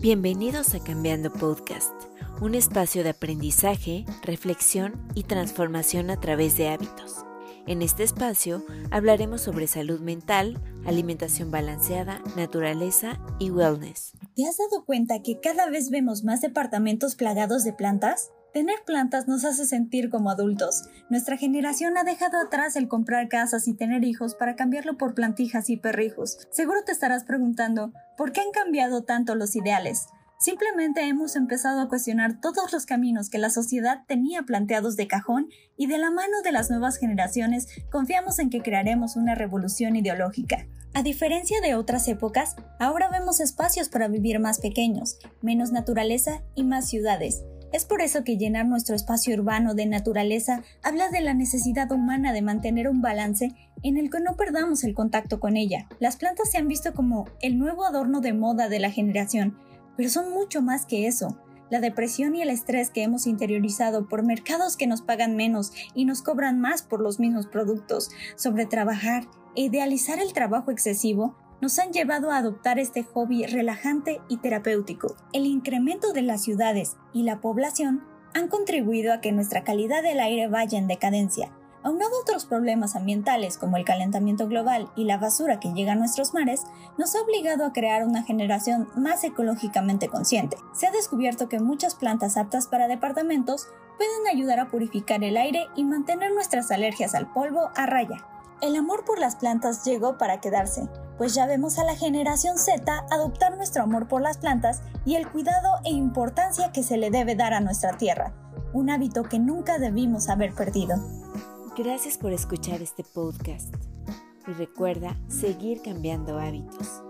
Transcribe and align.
Bienvenidos 0.00 0.76
a 0.76 0.78
Cambiando 0.78 1.32
Podcast, 1.32 1.92
un 2.40 2.54
espacio 2.54 3.02
de 3.02 3.10
aprendizaje, 3.10 4.04
reflexión 4.22 4.92
y 5.16 5.24
transformación 5.24 6.10
a 6.10 6.20
través 6.20 6.56
de 6.56 6.68
hábitos. 6.68 7.24
En 7.66 7.82
este 7.82 8.04
espacio 8.04 8.64
hablaremos 8.92 9.40
sobre 9.40 9.66
salud 9.66 9.98
mental, 9.98 10.56
alimentación 10.86 11.50
balanceada, 11.50 12.22
naturaleza 12.36 13.18
y 13.40 13.50
wellness. 13.50 14.12
¿Te 14.38 14.46
has 14.46 14.56
dado 14.56 14.84
cuenta 14.84 15.20
que 15.20 15.40
cada 15.40 15.68
vez 15.68 15.90
vemos 15.90 16.22
más 16.22 16.40
departamentos 16.40 17.16
plagados 17.16 17.64
de 17.64 17.72
plantas? 17.72 18.30
Tener 18.52 18.76
plantas 18.86 19.26
nos 19.26 19.44
hace 19.44 19.66
sentir 19.66 20.10
como 20.10 20.30
adultos. 20.30 20.84
Nuestra 21.10 21.36
generación 21.36 21.98
ha 21.98 22.04
dejado 22.04 22.38
atrás 22.40 22.76
el 22.76 22.86
comprar 22.86 23.28
casas 23.28 23.66
y 23.66 23.74
tener 23.74 24.04
hijos 24.04 24.36
para 24.36 24.54
cambiarlo 24.54 24.96
por 24.96 25.16
plantijas 25.16 25.68
y 25.70 25.76
perrijos. 25.76 26.38
Seguro 26.52 26.84
te 26.86 26.92
estarás 26.92 27.24
preguntando, 27.24 27.92
¿por 28.16 28.30
qué 28.30 28.40
han 28.40 28.52
cambiado 28.52 29.02
tanto 29.02 29.34
los 29.34 29.56
ideales? 29.56 30.06
Simplemente 30.40 31.00
hemos 31.00 31.34
empezado 31.34 31.80
a 31.80 31.88
cuestionar 31.88 32.40
todos 32.40 32.72
los 32.72 32.86
caminos 32.86 33.28
que 33.28 33.38
la 33.38 33.50
sociedad 33.50 34.04
tenía 34.06 34.42
planteados 34.42 34.94
de 34.94 35.08
cajón 35.08 35.48
y 35.76 35.88
de 35.88 35.98
la 35.98 36.12
mano 36.12 36.42
de 36.44 36.52
las 36.52 36.70
nuevas 36.70 36.96
generaciones 36.96 37.66
confiamos 37.90 38.38
en 38.38 38.48
que 38.48 38.62
crearemos 38.62 39.16
una 39.16 39.34
revolución 39.34 39.96
ideológica. 39.96 40.68
A 40.94 41.02
diferencia 41.02 41.60
de 41.60 41.74
otras 41.74 42.06
épocas, 42.06 42.54
ahora 42.78 43.08
vemos 43.10 43.40
espacios 43.40 43.88
para 43.88 44.06
vivir 44.06 44.38
más 44.38 44.60
pequeños, 44.60 45.18
menos 45.42 45.72
naturaleza 45.72 46.44
y 46.54 46.62
más 46.62 46.88
ciudades. 46.88 47.42
Es 47.72 47.84
por 47.84 48.00
eso 48.00 48.22
que 48.22 48.38
llenar 48.38 48.64
nuestro 48.64 48.94
espacio 48.94 49.34
urbano 49.34 49.74
de 49.74 49.86
naturaleza 49.86 50.62
habla 50.84 51.08
de 51.10 51.20
la 51.20 51.34
necesidad 51.34 51.90
humana 51.90 52.32
de 52.32 52.42
mantener 52.42 52.88
un 52.88 53.02
balance 53.02 53.50
en 53.82 53.98
el 53.98 54.08
que 54.08 54.20
no 54.20 54.36
perdamos 54.36 54.84
el 54.84 54.94
contacto 54.94 55.40
con 55.40 55.56
ella. 55.56 55.88
Las 55.98 56.16
plantas 56.16 56.50
se 56.50 56.58
han 56.58 56.68
visto 56.68 56.94
como 56.94 57.26
el 57.42 57.58
nuevo 57.58 57.84
adorno 57.84 58.20
de 58.20 58.32
moda 58.32 58.68
de 58.68 58.78
la 58.78 58.90
generación, 58.90 59.58
pero 59.98 60.08
son 60.08 60.32
mucho 60.32 60.62
más 60.62 60.86
que 60.86 61.08
eso. 61.08 61.36
La 61.70 61.80
depresión 61.80 62.36
y 62.36 62.40
el 62.40 62.50
estrés 62.50 62.88
que 62.88 63.02
hemos 63.02 63.26
interiorizado 63.26 64.08
por 64.08 64.22
mercados 64.22 64.76
que 64.76 64.86
nos 64.86 65.02
pagan 65.02 65.34
menos 65.34 65.72
y 65.92 66.04
nos 66.04 66.22
cobran 66.22 66.60
más 66.60 66.82
por 66.82 67.00
los 67.00 67.18
mismos 67.18 67.48
productos, 67.48 68.10
sobre 68.36 68.64
trabajar 68.64 69.24
e 69.56 69.62
idealizar 69.62 70.20
el 70.20 70.32
trabajo 70.32 70.70
excesivo, 70.70 71.36
nos 71.60 71.80
han 71.80 71.92
llevado 71.92 72.30
a 72.30 72.36
adoptar 72.36 72.78
este 72.78 73.02
hobby 73.02 73.44
relajante 73.44 74.20
y 74.28 74.36
terapéutico. 74.36 75.16
El 75.32 75.46
incremento 75.46 76.12
de 76.12 76.22
las 76.22 76.42
ciudades 76.42 76.96
y 77.12 77.24
la 77.24 77.40
población 77.40 78.04
han 78.34 78.46
contribuido 78.46 79.12
a 79.12 79.20
que 79.20 79.32
nuestra 79.32 79.64
calidad 79.64 80.04
del 80.04 80.20
aire 80.20 80.46
vaya 80.46 80.78
en 80.78 80.86
decadencia. 80.86 81.57
Aunado 81.88 82.18
a 82.18 82.20
otros 82.20 82.44
problemas 82.44 82.96
ambientales 82.96 83.56
como 83.56 83.78
el 83.78 83.84
calentamiento 83.86 84.46
global 84.46 84.90
y 84.94 85.04
la 85.04 85.16
basura 85.16 85.58
que 85.58 85.72
llega 85.72 85.92
a 85.92 85.94
nuestros 85.94 86.34
mares, 86.34 86.64
nos 86.98 87.14
ha 87.14 87.22
obligado 87.22 87.64
a 87.64 87.72
crear 87.72 88.04
una 88.04 88.24
generación 88.24 88.90
más 88.94 89.24
ecológicamente 89.24 90.08
consciente. 90.08 90.58
Se 90.74 90.86
ha 90.86 90.90
descubierto 90.90 91.48
que 91.48 91.60
muchas 91.60 91.94
plantas 91.94 92.36
aptas 92.36 92.66
para 92.66 92.88
departamentos 92.88 93.68
pueden 93.96 94.26
ayudar 94.30 94.60
a 94.60 94.68
purificar 94.68 95.24
el 95.24 95.38
aire 95.38 95.66
y 95.76 95.84
mantener 95.84 96.30
nuestras 96.34 96.70
alergias 96.70 97.14
al 97.14 97.32
polvo 97.32 97.70
a 97.74 97.86
raya. 97.86 98.18
El 98.60 98.76
amor 98.76 99.06
por 99.06 99.18
las 99.18 99.36
plantas 99.36 99.82
llegó 99.86 100.18
para 100.18 100.42
quedarse, 100.42 100.90
pues 101.16 101.34
ya 101.34 101.46
vemos 101.46 101.78
a 101.78 101.84
la 101.84 101.96
generación 101.96 102.58
Z 102.58 103.06
adoptar 103.10 103.56
nuestro 103.56 103.84
amor 103.84 104.08
por 104.08 104.20
las 104.20 104.36
plantas 104.36 104.82
y 105.06 105.14
el 105.14 105.26
cuidado 105.26 105.70
e 105.86 105.90
importancia 105.92 106.70
que 106.70 106.82
se 106.82 106.98
le 106.98 107.10
debe 107.10 107.34
dar 107.34 107.54
a 107.54 107.60
nuestra 107.60 107.96
tierra, 107.96 108.34
un 108.74 108.90
hábito 108.90 109.22
que 109.22 109.38
nunca 109.38 109.78
debimos 109.78 110.28
haber 110.28 110.52
perdido. 110.52 110.96
Gracias 111.78 112.18
por 112.18 112.32
escuchar 112.32 112.82
este 112.82 113.04
podcast 113.04 113.72
y 114.48 114.52
recuerda 114.54 115.16
seguir 115.28 115.80
cambiando 115.80 116.36
hábitos. 116.36 117.04